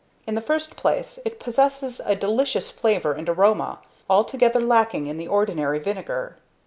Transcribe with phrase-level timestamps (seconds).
[0.25, 3.77] ~In the first place it possesses a delicious flavour and aroma,
[4.09, 6.37] altogether lacking in the ordinary vinegar.